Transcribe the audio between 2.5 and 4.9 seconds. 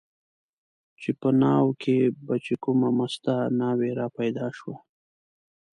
کومه مسته ناوې را پیدا شوه.